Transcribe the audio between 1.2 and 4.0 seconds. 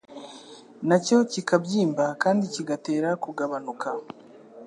kikabyimba kandi kigatera kugabanuka